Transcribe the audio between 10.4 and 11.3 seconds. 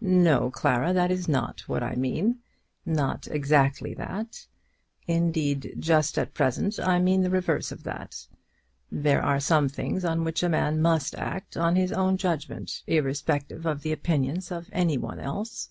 a man must